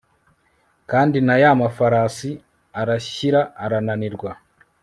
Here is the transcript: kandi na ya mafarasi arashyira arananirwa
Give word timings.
kandi 0.91 1.17
na 1.27 1.35
ya 1.41 1.51
mafarasi 1.61 2.29
arashyira 2.79 3.41
arananirwa 3.63 4.31